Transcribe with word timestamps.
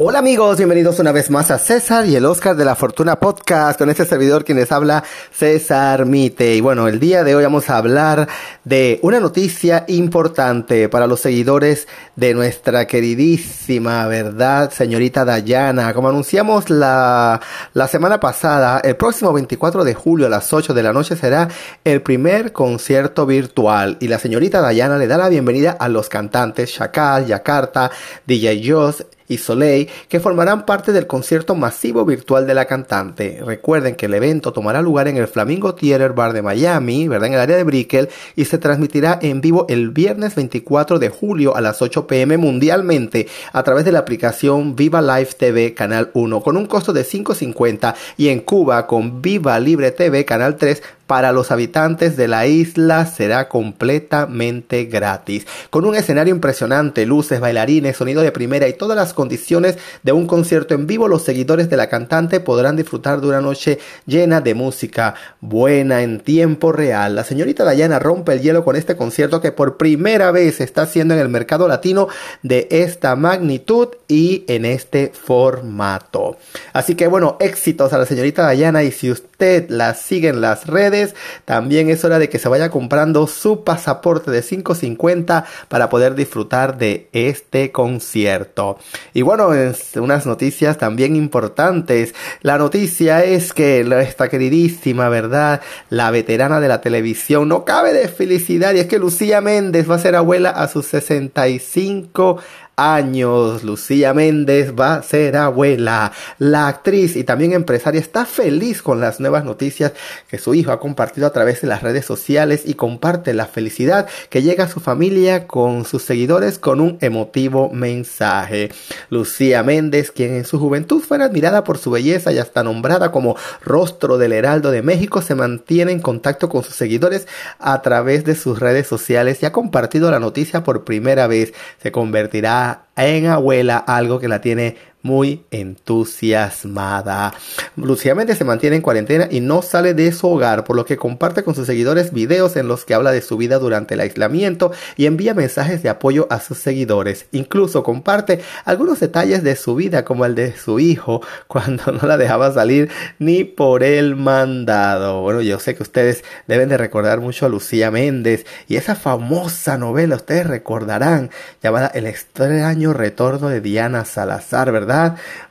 Hola 0.01 0.19
amigos, 0.19 0.55
bienvenidos 0.55 0.97
una 0.99 1.11
vez 1.11 1.29
más 1.29 1.51
a 1.51 1.59
César 1.59 2.05
y 2.05 2.15
el 2.15 2.25
Oscar 2.25 2.55
de 2.55 2.63
la 2.63 2.75
Fortuna 2.75 3.19
Podcast 3.19 3.77
con 3.77 3.89
este 3.89 4.05
servidor 4.05 4.45
quien 4.45 4.57
les 4.57 4.71
habla 4.71 5.03
César 5.29 6.05
Mite. 6.05 6.55
Y 6.55 6.61
bueno, 6.61 6.87
el 6.87 7.01
día 7.01 7.25
de 7.25 7.35
hoy 7.35 7.43
vamos 7.43 7.69
a 7.69 7.75
hablar 7.75 8.29
de 8.63 9.01
una 9.03 9.19
noticia 9.19 9.83
importante 9.89 10.87
para 10.87 11.05
los 11.05 11.19
seguidores 11.19 11.89
de 12.15 12.33
nuestra 12.33 12.87
queridísima, 12.87 14.07
¿verdad? 14.07 14.71
Señorita 14.71 15.25
Dayana. 15.25 15.93
Como 15.93 16.07
anunciamos 16.07 16.69
la, 16.69 17.41
la 17.73 17.87
semana 17.89 18.21
pasada, 18.21 18.79
el 18.79 18.95
próximo 18.95 19.33
24 19.33 19.83
de 19.83 19.95
julio 19.95 20.27
a 20.27 20.29
las 20.29 20.53
8 20.53 20.73
de 20.73 20.83
la 20.83 20.93
noche 20.93 21.17
será 21.17 21.49
el 21.83 22.01
primer 22.01 22.53
concierto 22.53 23.25
virtual 23.25 23.97
y 23.99 24.07
la 24.07 24.17
señorita 24.17 24.61
Dayana 24.61 24.97
le 24.97 25.07
da 25.07 25.17
la 25.17 25.27
bienvenida 25.27 25.71
a 25.71 25.89
los 25.89 26.07
cantantes 26.07 26.69
Shakal, 26.69 27.25
Yakarta, 27.25 27.91
DJ 28.25 28.61
Joss, 28.65 29.03
y 29.29 29.37
Soleil, 29.37 29.87
que 30.09 30.19
formarán 30.19 30.65
parte 30.65 30.91
del 30.91 31.07
concierto 31.07 31.55
masivo 31.55 32.03
virtual 32.03 32.45
de 32.45 32.53
la 32.53 32.65
cantante. 32.65 33.41
Recuerden 33.45 33.95
que 33.95 34.07
el 34.07 34.15
evento 34.15 34.51
tomará 34.51 34.81
lugar 34.81 35.07
en 35.07 35.15
el 35.15 35.27
Flamingo 35.27 35.75
Theater 35.75 36.11
Bar 36.11 36.33
de 36.33 36.41
Miami, 36.41 37.07
¿verdad? 37.07 37.27
En 37.27 37.33
el 37.35 37.39
área 37.39 37.55
de 37.55 37.63
Brickell, 37.63 38.09
y 38.35 38.43
se 38.45 38.57
transmitirá 38.57 39.17
en 39.21 39.39
vivo 39.39 39.65
el 39.69 39.91
viernes 39.91 40.35
24 40.35 40.99
de 40.99 41.09
julio 41.09 41.55
a 41.55 41.61
las 41.61 41.81
8 41.81 42.07
pm 42.07 42.37
mundialmente 42.37 43.27
a 43.53 43.63
través 43.63 43.85
de 43.85 43.91
la 43.91 43.99
aplicación 43.99 44.75
Viva 44.75 45.01
Live 45.01 45.29
TV 45.37 45.73
Canal 45.73 46.09
1 46.13 46.41
con 46.41 46.57
un 46.57 46.65
costo 46.65 46.91
de 46.91 47.05
5.50 47.05 47.93
y 48.17 48.29
en 48.29 48.39
Cuba 48.39 48.87
con 48.87 49.21
Viva 49.21 49.59
Libre 49.59 49.91
TV 49.91 50.25
Canal 50.25 50.57
3 50.57 50.81
para 51.09 51.31
los 51.31 51.49
habitantes 51.49 52.17
de 52.17 52.27
la 52.27 52.45
isla 52.45 53.07
será 53.07 53.49
completamente 53.49 54.85
gratis. 54.85 55.47
Con 55.71 55.85
un 55.85 55.95
escenario 55.95 56.35
impresionante, 56.35 57.07
luces, 57.07 57.39
bailarines, 57.39 57.97
sonido 57.97 58.21
de 58.21 58.31
primera 58.31 58.67
y 58.67 58.73
todas 58.73 58.95
las 58.95 59.15
condiciones 59.15 59.79
de 60.03 60.11
un 60.11 60.27
concierto 60.27 60.75
en 60.75 60.85
vivo, 60.85 61.07
los 61.07 61.23
seguidores 61.23 61.67
de 61.67 61.77
la 61.77 61.89
cantante 61.89 62.39
podrán 62.39 62.75
disfrutar 62.75 63.21
de 63.21 63.27
una 63.27 63.41
noche 63.41 63.79
llena 64.05 64.39
de 64.39 64.53
música 64.53 65.15
buena 65.41 66.03
en 66.03 66.19
tiempo 66.19 66.71
real. 66.71 67.15
La 67.15 67.23
señorita 67.23 67.63
Dayana 67.63 67.97
rompe 67.97 68.33
el 68.33 68.41
hielo 68.41 68.63
con 68.63 68.75
este 68.75 68.95
concierto 68.95 69.41
que 69.41 69.51
por 69.51 69.77
primera 69.77 70.29
vez 70.29 70.61
está 70.61 70.83
haciendo 70.83 71.15
en 71.15 71.21
el 71.21 71.29
mercado 71.29 71.67
latino 71.67 72.07
de 72.43 72.67
esta 72.69 73.15
magnitud 73.15 73.87
y 74.07 74.43
en 74.47 74.63
este 74.63 75.11
formato. 75.11 76.37
Así 76.71 76.93
que 76.93 77.07
bueno, 77.07 77.35
éxitos 77.39 77.93
a 77.93 77.97
la 77.97 78.05
señorita 78.05 78.43
Dayana 78.43 78.83
y 78.83 78.91
si 78.91 79.09
usted 79.09 79.28
la 79.69 79.93
sigue 79.93 80.29
en 80.29 80.41
las 80.41 80.67
redes, 80.67 81.15
también 81.45 81.89
es 81.89 82.03
hora 82.03 82.19
de 82.19 82.29
que 82.29 82.39
se 82.39 82.49
vaya 82.49 82.69
comprando 82.69 83.25
su 83.25 83.63
pasaporte 83.63 84.31
de 84.31 84.41
5.50 84.41 85.45
para 85.69 85.89
poder 85.89 86.15
disfrutar 86.15 86.77
de 86.77 87.07
este 87.13 87.71
concierto. 87.71 88.77
Y 89.13 89.21
bueno, 89.21 89.49
unas 89.95 90.25
noticias 90.25 90.77
también 90.77 91.15
importantes. 91.15 92.13
La 92.41 92.57
noticia 92.57 93.23
es 93.23 93.53
que 93.53 93.81
esta 94.01 94.27
queridísima, 94.27 95.07
¿verdad? 95.07 95.61
La 95.89 96.11
veterana 96.11 96.59
de 96.59 96.67
la 96.67 96.81
televisión 96.81 97.47
no 97.47 97.63
cabe 97.63 97.93
de 97.93 98.09
felicidad 98.09 98.73
y 98.73 98.79
es 98.79 98.87
que 98.87 98.99
Lucía 98.99 99.39
Méndez 99.39 99.89
va 99.89 99.95
a 99.95 99.99
ser 99.99 100.15
abuela 100.15 100.49
a 100.49 100.67
sus 100.67 100.85
65 100.87 102.39
años. 102.79 103.63
Lucía 103.63 104.13
Méndez 104.13 104.73
va 104.79 104.95
a 104.95 105.03
ser 105.03 105.35
abuela. 105.35 106.11
La 106.37 106.67
actriz 106.67 107.15
y 107.15 107.23
también 107.23 107.53
empresaria 107.53 107.99
está 107.99 108.25
feliz 108.25 108.81
con 108.81 109.01
las 109.01 109.19
nuevas 109.19 109.43
noticias 109.43 109.91
que 110.29 110.37
su 110.37 110.53
hijo 110.55 110.71
ha 110.71 110.79
compartido 110.79 111.27
a 111.27 111.33
través 111.33 111.61
de 111.61 111.67
las 111.67 111.83
redes 111.83 112.05
sociales 112.05 112.63
y 112.65 112.75
comparte 112.75 113.33
la 113.33 113.45
felicidad 113.45 114.07
que 114.29 114.41
llega 114.41 114.63
a 114.63 114.69
su 114.69 114.79
familia 114.79 115.47
con 115.47 115.85
sus 115.85 116.03
seguidores 116.03 116.57
con 116.57 116.79
un 116.79 116.97
emotivo 117.01 117.69
mensaje. 117.69 118.71
Lucía 119.09 119.61
Méndez, 119.63 120.11
quien 120.11 120.35
en 120.35 120.45
su 120.45 120.59
juventud 120.59 121.01
fue 121.01 121.21
admirada 121.21 121.63
por 121.63 121.77
su 121.77 121.91
belleza 121.91 122.31
y 122.31 122.37
hasta 122.37 122.63
nombrada 122.63 123.11
como 123.11 123.35
rostro 123.61 124.17
del 124.17 124.33
Heraldo 124.33 124.71
de 124.71 124.81
México, 124.81 125.21
se 125.21 125.35
mantiene 125.35 125.91
en 125.91 125.99
contacto 125.99 126.49
con 126.49 126.63
sus 126.63 126.75
seguidores 126.75 127.27
a 127.59 127.81
través 127.81 128.23
de 128.23 128.35
sus 128.35 128.59
redes 128.59 128.87
sociales 128.87 129.41
y 129.41 129.45
ha 129.45 129.51
compartido 129.51 130.09
la 130.11 130.19
noticia 130.19 130.63
por 130.63 130.83
primera 130.83 131.27
vez. 131.27 131.53
Se 131.81 131.91
convertirá 131.91 132.68
en 132.95 133.27
abuela, 133.27 133.77
algo 133.77 134.19
que 134.19 134.27
la 134.27 134.41
tiene 134.41 134.75
muy 135.01 135.45
entusiasmada. 135.51 137.33
Lucía 137.77 138.15
Méndez 138.15 138.37
se 138.37 138.43
mantiene 138.43 138.75
en 138.75 138.81
cuarentena 138.81 139.27
y 139.31 139.39
no 139.39 139.61
sale 139.61 139.93
de 139.93 140.11
su 140.11 140.27
hogar, 140.27 140.65
por 140.65 140.75
lo 140.75 140.85
que 140.85 140.97
comparte 140.97 141.43
con 141.43 141.55
sus 141.55 141.67
seguidores 141.67 142.11
videos 142.11 142.57
en 142.57 142.67
los 142.67 142.83
que 142.83 142.93
habla 142.93 143.11
de 143.11 143.21
su 143.21 143.37
vida 143.37 143.59
durante 143.59 143.93
el 143.93 144.01
aislamiento 144.01 144.71
y 144.97 145.05
envía 145.05 145.33
mensajes 145.33 145.81
de 145.83 145.89
apoyo 145.89 146.27
a 146.29 146.41
sus 146.41 146.57
seguidores. 146.57 147.27
Incluso 147.31 147.83
comparte 147.83 148.41
algunos 148.65 148.99
detalles 148.99 149.43
de 149.43 149.55
su 149.55 149.75
vida, 149.75 150.03
como 150.03 150.25
el 150.25 150.35
de 150.35 150.55
su 150.57 150.79
hijo, 150.79 151.21
cuando 151.47 151.91
no 151.91 152.05
la 152.07 152.17
dejaba 152.17 152.51
salir 152.51 152.89
ni 153.19 153.45
por 153.45 153.83
el 153.83 154.15
mandado. 154.17 155.21
Bueno, 155.21 155.41
yo 155.41 155.59
sé 155.59 155.75
que 155.75 155.83
ustedes 155.83 156.23
deben 156.47 156.67
de 156.67 156.77
recordar 156.77 157.21
mucho 157.21 157.45
a 157.45 157.49
Lucía 157.49 157.89
Méndez 157.89 158.45
y 158.67 158.75
esa 158.75 158.95
famosa 158.95 159.77
novela, 159.77 160.17
ustedes 160.17 160.45
recordarán, 160.45 161.29
llamada 161.63 161.87
El 161.87 162.05
extraño 162.05 162.93
retorno 162.93 163.47
de 163.47 163.61
Diana 163.61 164.03
Salazar, 164.03 164.71
¿verdad? 164.71 164.88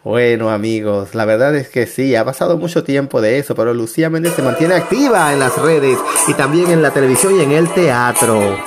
Bueno, 0.05 0.51
amigos, 0.51 1.15
la 1.15 1.25
verdad 1.25 1.55
es 1.55 1.69
que 1.69 1.87
sí, 1.87 2.17
ha 2.17 2.25
pasado 2.25 2.57
mucho 2.57 2.85
tiempo 2.85 3.21
de 3.21 3.39
eso, 3.39 3.55
pero 3.55 3.75
Lucía 3.75 4.11
Méndez 4.11 4.35
se 4.35 4.43
mantiene 4.43 4.75
activa 4.75 5.33
en 5.33 5.39
las 5.39 5.57
redes 5.59 5.99
y 6.27 6.35
también 6.35 6.71
en 6.71 6.83
la 6.83 6.91
televisión 6.91 7.39
y 7.39 7.43
en 7.43 7.53
el 7.53 7.69
teatro. 7.73 8.59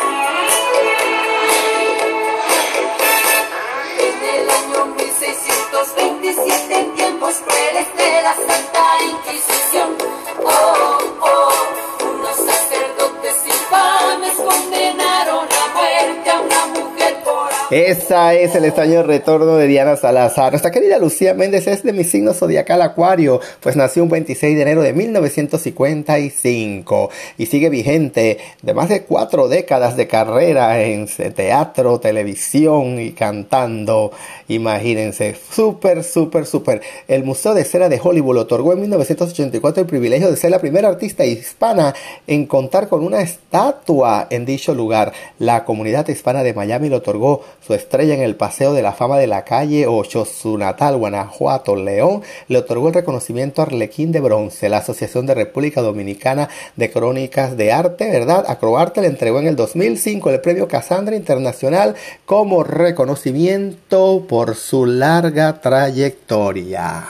Esa 17.72 18.34
es 18.34 18.54
el 18.54 18.66
extraño 18.66 19.02
retorno 19.02 19.56
de 19.56 19.66
Diana 19.66 19.96
Salazar. 19.96 20.52
Nuestra 20.52 20.72
querida 20.72 21.00
Lucía 21.00 21.34
Méndez 21.34 21.68
es 21.68 21.84
de 21.84 21.94
mi 21.94 22.04
signo 22.04 22.34
zodiacal 22.34 22.82
Acuario, 22.82 23.40
pues 23.62 23.78
nació 23.78 24.04
un 24.04 24.10
26 24.10 24.58
de 24.58 24.62
enero 24.62 24.82
de 24.82 24.92
1955 24.92 27.10
y 27.38 27.46
sigue 27.46 27.70
vigente 27.70 28.40
de 28.62 28.74
más 28.74 28.90
de 28.90 29.04
cuatro 29.04 29.48
décadas 29.48 29.96
de 29.96 30.08
carrera 30.08 30.84
en 30.84 31.08
teatro, 31.34 32.02
televisión 32.02 33.00
y 33.00 33.12
cantando. 33.12 34.12
Imagínense, 34.50 35.38
súper, 35.50 36.04
súper, 36.04 36.46
súper. 36.46 36.82
El 37.08 37.24
Museo 37.24 37.54
de 37.54 37.64
Cera 37.64 37.88
de 37.88 38.02
Hollywood 38.04 38.40
otorgó 38.40 38.74
en 38.74 38.82
1984 38.82 39.84
el 39.84 39.88
privilegio 39.88 40.30
de 40.30 40.36
ser 40.36 40.52
la 40.52 40.60
primera 40.60 40.90
artista 40.90 41.24
hispana 41.24 41.96
en 42.28 42.48
contar 42.48 42.90
con 42.90 43.02
una 43.02 43.22
estatua 43.22 44.28
en 44.30 44.44
dicho 44.44 44.76
lugar. 44.76 45.14
La 45.40 45.64
comunidad 45.64 46.06
hispana 46.10 46.44
de 46.44 46.54
Miami 46.54 46.90
le 46.90 46.98
otorgó 46.98 47.44
su 47.66 47.74
estrella 47.74 48.16
en 48.16 48.22
el 48.22 48.36
Paseo 48.36 48.74
de 48.74 48.82
la 48.82 48.94
Fama 48.94 49.18
de 49.18 49.28
la 49.28 49.44
Calle 49.44 49.86
8, 49.88 50.26
su 50.26 50.58
natal 50.58 50.98
Guanajuato, 50.98 51.76
León, 51.76 52.24
le 52.48 52.58
otorgó 52.58 52.88
el 52.88 52.94
reconocimiento 52.94 53.62
Arlequín 53.62 54.12
de 54.12 54.20
Bronce. 54.20 54.70
La 54.70 54.78
Asociación 54.78 55.26
de 55.26 55.36
República 55.36 55.82
Dominicana 55.82 56.50
de 56.76 56.92
Crónicas 56.92 57.56
de 57.58 57.72
Arte, 57.72 58.10
¿verdad? 58.10 58.46
Acroarte 58.48 59.02
le 59.02 59.08
entregó 59.08 59.40
en 59.40 59.48
el 59.48 59.56
2005 59.56 60.30
el 60.30 60.42
premio 60.42 60.68
Casandra 60.68 61.16
Internacional 61.16 61.96
como 62.26 62.64
reconocimiento 62.64 64.26
por 64.28 64.56
su 64.56 64.86
larga 64.86 65.62
trayectoria. 65.62 67.06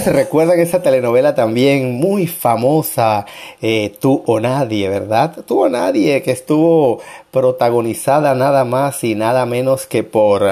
Ustedes 0.00 0.16
recuerdan 0.16 0.58
esa 0.60 0.80
telenovela 0.80 1.34
también 1.34 1.92
muy 1.92 2.26
famosa, 2.26 3.26
eh, 3.60 3.94
Tú 4.00 4.22
o 4.24 4.40
Nadie, 4.40 4.88
¿verdad? 4.88 5.36
Tú 5.46 5.64
o 5.64 5.68
Nadie, 5.68 6.22
que 6.22 6.30
estuvo 6.30 7.02
protagonizada 7.30 8.34
nada 8.34 8.64
más 8.64 9.04
y 9.04 9.14
nada 9.14 9.44
menos 9.44 9.84
que 9.84 10.02
por, 10.02 10.48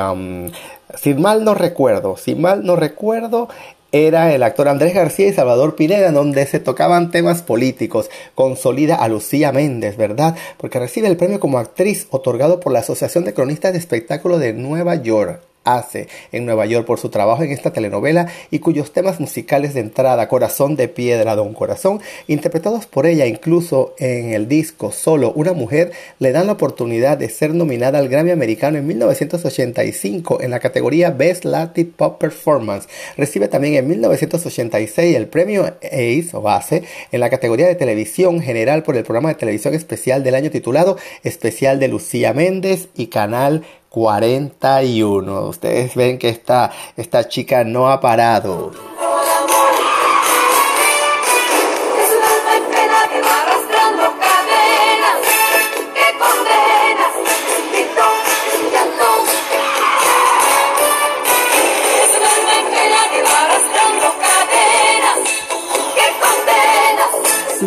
sin 1.00 1.22
mal 1.22 1.44
no 1.44 1.54
recuerdo, 1.54 2.18
sin 2.18 2.42
mal 2.42 2.62
no 2.62 2.76
recuerdo, 2.76 3.48
era 3.90 4.34
el 4.34 4.42
actor 4.42 4.68
Andrés 4.68 4.92
García 4.92 5.28
y 5.28 5.32
Salvador 5.32 5.76
Pineda, 5.76 6.12
donde 6.12 6.44
se 6.44 6.60
tocaban 6.60 7.10
temas 7.10 7.40
políticos. 7.40 8.10
Consolida 8.34 8.96
a 8.96 9.08
Lucía 9.08 9.50
Méndez, 9.50 9.96
¿verdad? 9.96 10.36
Porque 10.58 10.78
recibe 10.78 11.08
el 11.08 11.16
premio 11.16 11.40
como 11.40 11.58
actriz 11.58 12.06
otorgado 12.10 12.60
por 12.60 12.74
la 12.74 12.80
Asociación 12.80 13.24
de 13.24 13.32
Cronistas 13.32 13.72
de 13.72 13.78
Espectáculo 13.78 14.38
de 14.38 14.52
Nueva 14.52 14.96
York 14.96 15.40
hace 15.76 16.08
en 16.32 16.46
Nueva 16.46 16.66
York 16.66 16.86
por 16.86 16.98
su 16.98 17.08
trabajo 17.08 17.42
en 17.42 17.52
esta 17.52 17.72
telenovela 17.72 18.28
y 18.50 18.58
cuyos 18.58 18.92
temas 18.92 19.20
musicales 19.20 19.74
de 19.74 19.80
entrada, 19.80 20.28
Corazón 20.28 20.76
de 20.76 20.88
Piedra, 20.88 21.36
Don 21.36 21.52
Corazón, 21.54 22.00
interpretados 22.26 22.86
por 22.86 23.06
ella 23.06 23.26
incluso 23.26 23.94
en 23.98 24.32
el 24.32 24.48
disco 24.48 24.92
Solo 24.92 25.32
una 25.32 25.52
mujer, 25.52 25.92
le 26.18 26.32
dan 26.32 26.46
la 26.46 26.52
oportunidad 26.52 27.18
de 27.18 27.28
ser 27.28 27.54
nominada 27.54 27.98
al 27.98 28.08
Grammy 28.08 28.30
americano 28.30 28.78
en 28.78 28.86
1985 28.86 30.40
en 30.40 30.50
la 30.50 30.60
categoría 30.60 31.10
Best 31.10 31.44
Latin 31.44 31.92
Pop 31.96 32.18
Performance. 32.18 32.88
Recibe 33.16 33.48
también 33.48 33.74
en 33.74 33.88
1986 33.88 35.16
el 35.16 35.26
premio 35.26 35.64
ACE 35.64 36.30
o 36.32 36.48
ACE 36.48 36.82
en 37.12 37.20
la 37.20 37.30
categoría 37.30 37.66
de 37.66 37.74
televisión 37.74 38.40
general 38.40 38.82
por 38.82 38.96
el 38.96 39.04
programa 39.04 39.30
de 39.30 39.34
televisión 39.36 39.74
especial 39.74 40.24
del 40.24 40.34
año 40.34 40.50
titulado 40.50 40.96
Especial 41.22 41.78
de 41.80 41.88
Lucía 41.88 42.32
Méndez 42.32 42.88
y 42.96 43.06
Canal 43.08 43.62
41. 43.88 45.48
Ustedes 45.48 45.94
ven 45.94 46.18
que 46.18 46.28
esta, 46.28 46.70
esta 46.96 47.28
chica 47.28 47.64
no 47.64 47.88
ha 47.90 48.00
parado. 48.00 48.72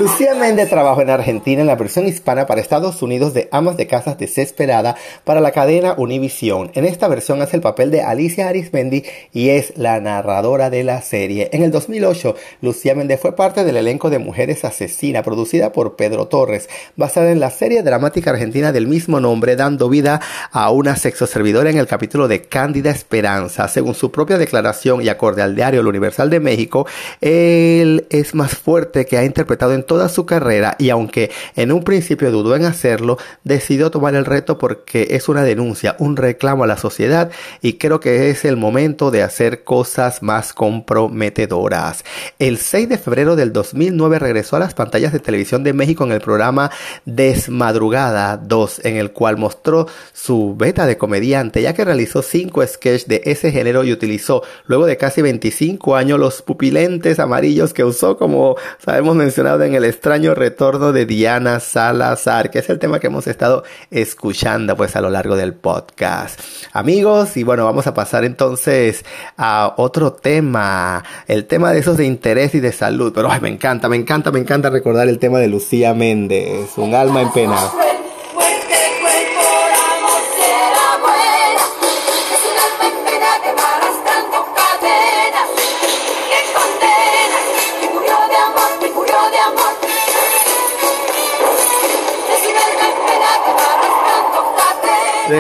Lucía 0.02 0.34
Méndez 0.34 0.68
trabajó 0.68 1.04
en 1.04 1.12
Argentina 1.12 1.62
en 1.62 1.68
la 1.68 1.76
versión 1.76 2.08
hispana 2.08 2.48
para 2.48 2.60
Estados 2.60 3.04
Unidos 3.04 3.36
de 3.36 3.48
Amas 3.52 3.78
de 3.78 3.86
Casas 3.86 4.18
Desesperada 4.18 4.96
para 5.26 5.42
la 5.42 5.52
cadena 5.52 5.94
Univision. 5.96 6.72
En 6.74 6.86
esta 6.86 7.08
versión 7.08 7.40
hace 7.44 7.58
el 7.58 7.62
papel 7.62 7.92
de 7.92 8.02
Alicia 8.02 8.50
Arismendi 8.50 9.04
y 9.32 9.50
es 9.50 9.78
la 9.78 10.00
narradora 10.00 10.72
de 10.72 10.84
la 10.84 11.04
serie. 11.04 11.52
En 11.54 11.62
el 11.62 11.70
2008, 11.70 12.36
Lucía 12.64 12.96
Méndez 12.96 13.20
fue 13.22 13.36
parte 13.36 13.64
del 13.64 13.78
elenco 13.78 14.10
de 14.10 14.18
Mujeres 14.18 14.66
Asesina, 14.66 15.22
producida 15.22 15.72
por 15.72 15.96
Pedro 15.96 16.28
Torres, 16.28 16.68
basada 16.96 17.32
en 17.32 17.40
la 17.40 17.52
serie 17.52 17.84
dramática 17.84 18.32
argentina 18.32 18.72
del 18.72 18.88
mismo 18.88 19.20
nombre, 19.20 19.56
dando 19.56 19.88
vida 19.88 20.20
a 20.52 20.72
una 20.72 20.96
sexoservidora 20.96 21.70
en 21.70 21.78
el 21.78 21.86
capítulo 21.86 22.28
de 22.28 22.42
Cándida 22.42 22.90
Esperanza. 22.90 23.68
Según 23.68 23.94
su 23.94 24.10
propia 24.10 24.40
declaración 24.40 25.04
y 25.04 25.10
acorde 25.10 25.44
al 25.44 25.56
diario 25.56 25.82
El 25.82 25.88
Universal 25.88 26.32
de 26.32 26.40
México, 26.40 26.88
él 27.22 28.08
es 28.10 28.34
más 28.34 28.58
fuerte 28.58 29.06
que 29.06 29.20
ha 29.20 29.26
interpretado 29.26 29.76
en 29.76 29.91
toda 29.92 30.08
su 30.08 30.26
carrera 30.26 30.78
y 30.80 30.90
aunque 30.90 31.32
en 31.58 31.70
un 31.74 31.84
principio 31.84 32.32
dudó 32.32 32.56
en 32.56 32.64
hacerlo, 32.64 33.18
decidió 33.44 33.92
tomar 33.92 34.16
el 34.16 34.24
reto 34.24 34.58
porque 34.58 35.08
es 35.12 35.28
una 35.28 35.44
denuncia, 35.44 35.98
un 36.00 36.16
reclamo 36.16 36.64
a 36.64 36.68
la 36.68 36.78
sociedad 36.78 37.30
y 37.62 37.74
creo 37.74 38.00
que 38.00 38.30
es 38.30 38.46
el 38.46 38.56
momento 38.56 39.12
de 39.12 39.22
hacer 39.22 39.66
cosas 39.66 40.24
más 40.24 40.54
comprometedoras. 40.54 42.06
El 42.40 42.58
6 42.58 42.88
de 42.88 42.98
febrero 43.00 43.36
del 43.36 43.52
2009 43.52 44.18
regresó 44.20 44.56
a 44.56 44.60
las 44.60 44.74
pantallas 44.74 45.12
de 45.12 45.20
televisión 45.20 45.62
de 45.66 45.74
México 45.74 46.06
en 46.06 46.14
el 46.14 46.22
programa 46.22 46.72
Desmadrugada 47.04 48.38
2, 48.38 48.86
en 48.86 48.96
el 48.96 49.12
cual 49.12 49.36
mostró 49.36 49.88
su 50.14 50.56
beta 50.56 50.86
de 50.86 50.98
comediante, 50.98 51.62
ya 51.62 51.74
que 51.74 51.84
realizó 51.84 52.22
cinco 52.22 52.66
sketches 52.66 53.10
de 53.10 53.24
ese 53.26 53.52
género 53.52 53.84
y 53.84 53.92
utilizó, 53.92 54.42
luego 54.68 54.86
de 54.86 54.96
casi 54.96 55.22
25 55.22 55.98
años, 55.98 56.18
los 56.18 56.42
pupilentes 56.42 57.20
amarillos 57.20 57.74
que 57.74 57.84
usó, 57.84 58.16
como 58.16 58.56
sabemos 58.80 59.18
mencionado 59.18 59.62
en 59.64 59.71
el 59.76 59.86
extraño 59.86 60.36
retorno 60.36 60.92
de 60.92 61.06
Diana 61.06 61.60
Salazar, 61.60 62.52
que 62.52 62.60
es 62.60 62.70
el 62.70 62.80
tema 62.80 63.00
que 63.00 63.08
hemos 63.08 63.28
estado 63.28 63.64
escuchando 63.90 64.76
pues 64.76 64.96
a 64.96 65.02
lo 65.02 65.10
largo 65.10 65.36
del 65.36 65.54
podcast. 65.54 66.40
Amigos, 66.74 67.38
y 67.38 67.44
bueno, 67.44 67.66
vamos 67.66 67.88
a 67.88 67.94
pasar 67.94 68.24
entonces 68.24 69.06
a 69.38 69.74
otro 69.78 70.14
tema, 70.14 71.04
el 71.28 71.46
tema 71.46 71.72
de 71.72 71.80
esos 71.80 71.98
de 71.98 72.06
interés 72.06 72.56
y 72.56 72.60
de 72.60 72.72
salud, 72.72 73.12
pero 73.14 73.30
me 73.42 73.50
encanta, 73.50 73.90
me 73.90 73.98
encanta, 73.98 74.32
me 74.32 74.40
encanta 74.40 74.70
recordar 74.70 75.08
el 75.08 75.20
tema 75.20 75.40
de 75.40 75.48
Lucía 75.48 75.94
Méndez, 75.94 76.78
un 76.78 76.96
alma 76.96 77.22
en 77.22 77.32
pena. 77.32 77.91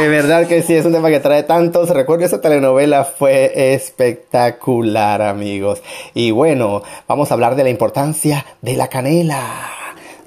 De 0.01 0.07
verdad 0.07 0.47
que 0.47 0.63
sí, 0.63 0.73
es 0.73 0.83
un 0.83 0.93
tema 0.93 1.11
que 1.11 1.19
trae 1.19 1.43
tantos 1.43 1.91
recuerdos. 1.91 2.29
Esa 2.29 2.41
telenovela 2.41 3.03
fue 3.03 3.75
espectacular, 3.75 5.21
amigos. 5.21 5.83
Y 6.15 6.31
bueno, 6.31 6.81
vamos 7.07 7.29
a 7.29 7.35
hablar 7.35 7.55
de 7.55 7.63
la 7.63 7.69
importancia 7.69 8.43
de 8.63 8.77
la 8.77 8.87
canela 8.87 9.70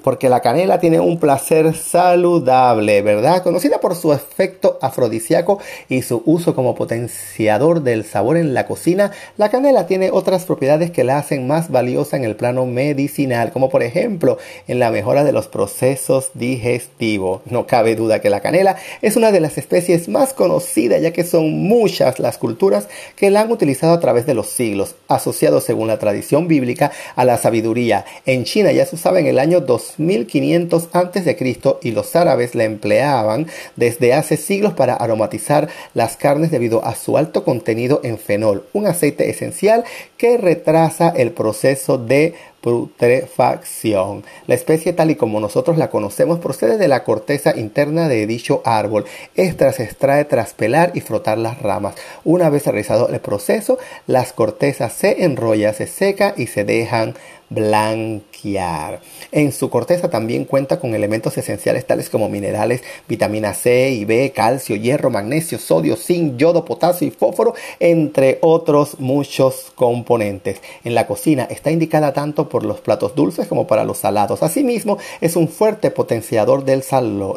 porque 0.05 0.29
la 0.29 0.41
canela 0.41 0.79
tiene 0.79 0.99
un 0.99 1.17
placer 1.17 1.75
saludable, 1.75 3.01
¿verdad? 3.01 3.41
Conocida 3.41 3.79
por 3.79 3.95
su 3.95 4.13
efecto 4.13 4.77
afrodisíaco 4.79 5.57
y 5.89 6.03
su 6.03 6.21
uso 6.27 6.53
como 6.53 6.75
potenciador 6.75 7.81
del 7.81 8.05
sabor 8.05 8.37
en 8.37 8.53
la 8.53 8.67
cocina, 8.67 9.09
la 9.35 9.49
canela 9.49 9.87
tiene 9.87 10.11
otras 10.11 10.45
propiedades 10.45 10.91
que 10.91 11.03
la 11.03 11.17
hacen 11.17 11.47
más 11.47 11.71
valiosa 11.71 12.17
en 12.17 12.23
el 12.23 12.35
plano 12.35 12.67
medicinal, 12.67 13.51
como 13.51 13.69
por 13.69 13.81
ejemplo 13.81 14.37
en 14.67 14.77
la 14.77 14.91
mejora 14.91 15.23
de 15.23 15.31
los 15.31 15.47
procesos 15.47 16.29
digestivos. 16.35 17.41
No 17.45 17.65
cabe 17.65 17.95
duda 17.95 18.21
que 18.21 18.29
la 18.29 18.41
canela 18.41 18.75
es 19.01 19.15
una 19.15 19.31
de 19.31 19.39
las 19.39 19.57
especies 19.57 20.07
más 20.07 20.33
conocidas, 20.33 21.01
ya 21.01 21.13
que 21.13 21.23
son 21.23 21.63
muchas 21.63 22.19
las 22.19 22.37
culturas 22.37 22.87
que 23.15 23.31
la 23.31 23.41
han 23.41 23.51
utilizado 23.51 23.93
a 23.93 23.99
través 23.99 24.27
de 24.27 24.35
los 24.35 24.49
siglos, 24.49 24.93
asociado 25.07 25.61
según 25.61 25.87
la 25.87 25.97
tradición 25.97 26.47
bíblica 26.47 26.91
a 27.15 27.25
la 27.25 27.39
sabiduría. 27.39 28.05
En 28.27 28.43
China 28.43 28.71
ya 28.71 28.85
se 28.85 28.97
usaba 28.97 29.19
en 29.19 29.25
el 29.25 29.39
año 29.39 29.61
2000 29.61 29.94
1500 29.97 30.89
a.C. 30.93 31.59
y 31.81 31.91
los 31.91 32.15
árabes 32.15 32.55
la 32.55 32.63
empleaban 32.63 33.47
desde 33.75 34.13
hace 34.13 34.37
siglos 34.37 34.73
para 34.73 34.95
aromatizar 34.95 35.69
las 35.93 36.17
carnes 36.17 36.51
debido 36.51 36.83
a 36.85 36.95
su 36.95 37.17
alto 37.17 37.43
contenido 37.43 38.01
en 38.03 38.17
fenol, 38.17 38.65
un 38.73 38.87
aceite 38.87 39.29
esencial 39.29 39.83
que 40.17 40.37
retrasa 40.37 41.09
el 41.09 41.31
proceso 41.31 41.97
de 41.97 42.33
putrefacción. 42.65 44.23
La 44.47 44.55
especie 44.55 44.91
tal 44.91 45.11
y 45.11 45.15
como 45.15 45.39
nosotros 45.39 45.77
la 45.77 45.91
conocemos 45.91 46.39
procede 46.39 46.79
de 46.79 46.87
la 46.87 47.03
corteza 47.03 47.55
interna 47.55 48.07
de 48.07 48.25
dicho 48.25 48.63
árbol. 48.65 49.05
Esta 49.35 49.71
se 49.71 49.83
extrae 49.83 50.25
tras 50.25 50.53
pelar 50.55 50.91
y 50.95 51.01
frotar 51.01 51.37
las 51.37 51.61
ramas. 51.61 51.93
Una 52.23 52.49
vez 52.49 52.65
realizado 52.65 53.07
el 53.09 53.19
proceso, 53.19 53.77
las 54.07 54.33
cortezas 54.33 54.93
se 54.93 55.23
enrollan, 55.23 55.75
se 55.75 55.85
secan 55.85 56.33
y 56.37 56.47
se 56.47 56.63
dejan 56.63 57.13
blanquear. 57.55 58.99
En 59.31 59.51
su 59.51 59.69
corteza 59.69 60.09
también 60.09 60.45
cuenta 60.45 60.79
con 60.79 60.93
elementos 60.93 61.37
esenciales 61.37 61.87
tales 61.87 62.09
como 62.09 62.29
minerales, 62.29 62.83
vitamina 63.07 63.53
C 63.53 63.89
y 63.91 64.05
B, 64.05 64.31
calcio, 64.35 64.75
hierro, 64.75 65.09
magnesio, 65.09 65.57
sodio, 65.57 65.95
zinc, 65.95 66.37
yodo, 66.37 66.65
potasio 66.65 67.07
y 67.07 67.11
fósforo, 67.11 67.55
entre 67.79 68.37
otros 68.41 68.99
muchos 68.99 69.71
componentes. 69.75 70.61
En 70.83 70.93
la 70.93 71.07
cocina 71.07 71.47
está 71.49 71.71
indicada 71.71 72.13
tanto 72.13 72.49
por 72.49 72.63
los 72.63 72.81
platos 72.81 73.15
dulces 73.15 73.47
como 73.47 73.65
para 73.65 73.85
los 73.85 73.97
salados. 73.97 74.43
Asimismo, 74.43 74.97
es 75.21 75.35
un 75.35 75.47
fuerte 75.47 75.89
potenciador 75.89 76.65
del, 76.65 76.83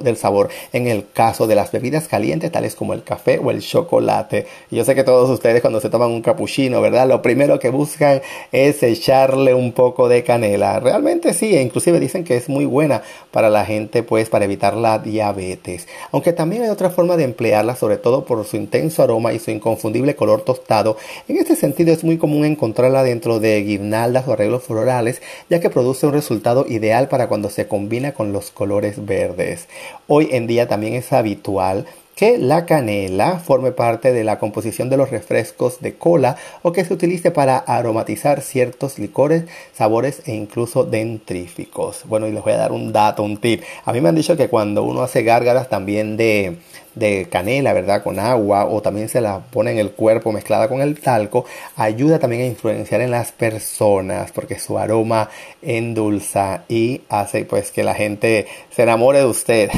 del 0.02 0.16
sabor 0.16 0.50
en 0.72 0.88
el 0.88 1.06
caso 1.12 1.46
de 1.46 1.54
las 1.54 1.72
bebidas 1.72 2.08
calientes 2.08 2.50
tales 2.50 2.74
como 2.74 2.92
el 2.92 3.04
café 3.04 3.38
o 3.38 3.50
el 3.50 3.60
chocolate. 3.60 4.46
Yo 4.70 4.84
sé 4.84 4.94
que 4.94 5.04
todos 5.04 5.30
ustedes 5.30 5.60
cuando 5.60 5.80
se 5.80 5.90
toman 5.90 6.10
un 6.10 6.22
cappuccino, 6.22 6.80
¿verdad? 6.80 7.08
Lo 7.08 7.22
primero 7.22 7.58
que 7.58 7.70
buscan 7.70 8.20
es 8.52 8.82
echarle 8.82 9.54
un 9.54 9.72
poco 9.72 10.07
de 10.08 10.24
canela. 10.24 10.80
Realmente 10.80 11.32
sí, 11.34 11.56
e 11.56 11.62
inclusive 11.62 12.00
dicen 12.00 12.24
que 12.24 12.36
es 12.36 12.48
muy 12.48 12.64
buena 12.64 13.02
para 13.30 13.50
la 13.50 13.64
gente, 13.64 14.02
pues 14.02 14.28
para 14.28 14.44
evitar 14.44 14.76
la 14.76 14.98
diabetes. 14.98 15.86
Aunque 16.12 16.32
también 16.32 16.62
hay 16.62 16.70
otra 16.70 16.90
forma 16.90 17.16
de 17.16 17.24
emplearla, 17.24 17.76
sobre 17.76 17.96
todo 17.96 18.24
por 18.24 18.44
su 18.44 18.56
intenso 18.56 19.02
aroma 19.02 19.32
y 19.32 19.38
su 19.38 19.50
inconfundible 19.50 20.16
color 20.16 20.42
tostado. 20.42 20.96
En 21.28 21.36
este 21.36 21.56
sentido 21.56 21.92
es 21.92 22.04
muy 22.04 22.18
común 22.18 22.44
encontrarla 22.44 23.02
dentro 23.02 23.40
de 23.40 23.62
guirnaldas 23.62 24.26
o 24.26 24.32
arreglos 24.32 24.64
florales, 24.64 25.22
ya 25.48 25.60
que 25.60 25.70
produce 25.70 26.06
un 26.06 26.12
resultado 26.12 26.66
ideal 26.68 27.08
para 27.08 27.28
cuando 27.28 27.50
se 27.50 27.68
combina 27.68 28.12
con 28.12 28.32
los 28.32 28.50
colores 28.50 29.04
verdes. 29.04 29.68
Hoy 30.06 30.28
en 30.32 30.46
día 30.46 30.68
también 30.68 30.94
es 30.94 31.12
habitual 31.12 31.86
que 32.18 32.36
la 32.36 32.66
canela 32.66 33.38
forme 33.38 33.70
parte 33.70 34.12
de 34.12 34.24
la 34.24 34.40
composición 34.40 34.90
de 34.90 34.96
los 34.96 35.08
refrescos 35.08 35.80
de 35.80 35.94
cola 35.94 36.34
o 36.62 36.72
que 36.72 36.84
se 36.84 36.92
utilice 36.92 37.30
para 37.30 37.58
aromatizar 37.58 38.40
ciertos 38.40 38.98
licores, 38.98 39.44
sabores 39.72 40.22
e 40.26 40.34
incluso 40.34 40.82
dentríficos. 40.82 42.02
Bueno, 42.06 42.26
y 42.26 42.32
les 42.32 42.42
voy 42.42 42.54
a 42.54 42.56
dar 42.56 42.72
un 42.72 42.92
dato, 42.92 43.22
un 43.22 43.36
tip. 43.36 43.62
A 43.84 43.92
mí 43.92 44.00
me 44.00 44.08
han 44.08 44.16
dicho 44.16 44.36
que 44.36 44.48
cuando 44.48 44.82
uno 44.82 45.02
hace 45.02 45.22
gárgaras 45.22 45.68
también 45.68 46.16
de 46.16 46.56
de 46.98 47.28
canela, 47.30 47.72
¿verdad? 47.72 48.02
Con 48.02 48.18
agua 48.18 48.66
o 48.66 48.82
también 48.82 49.08
se 49.08 49.20
la 49.20 49.40
pone 49.40 49.72
en 49.72 49.78
el 49.78 49.92
cuerpo 49.92 50.32
mezclada 50.32 50.68
con 50.68 50.80
el 50.80 51.00
talco, 51.00 51.44
ayuda 51.76 52.18
también 52.18 52.42
a 52.42 52.46
influenciar 52.46 53.00
en 53.00 53.10
las 53.10 53.32
personas 53.32 54.32
porque 54.32 54.58
su 54.58 54.78
aroma 54.78 55.28
endulza 55.62 56.64
y 56.68 57.02
hace 57.08 57.44
pues 57.44 57.70
que 57.70 57.84
la 57.84 57.94
gente 57.94 58.46
se 58.70 58.82
enamore 58.82 59.18
de 59.18 59.26
usted. 59.26 59.70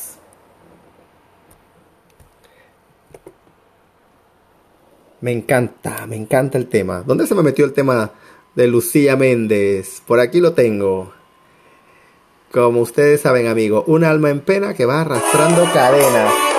Me 5.21 5.31
encanta, 5.31 6.07
me 6.07 6.15
encanta 6.15 6.57
el 6.57 6.67
tema. 6.67 7.03
¿Dónde 7.05 7.27
se 7.27 7.35
me 7.35 7.43
metió 7.43 7.63
el 7.63 7.73
tema 7.73 8.11
de 8.55 8.67
Lucía 8.67 9.15
Méndez? 9.15 10.01
Por 10.05 10.19
aquí 10.19 10.39
lo 10.39 10.53
tengo. 10.53 11.13
Como 12.51 12.81
ustedes 12.81 13.21
saben, 13.21 13.47
amigo, 13.47 13.83
un 13.87 14.03
alma 14.03 14.29
en 14.29 14.41
pena 14.41 14.73
que 14.73 14.85
va 14.85 15.01
arrastrando 15.01 15.63
cadenas. 15.73 16.50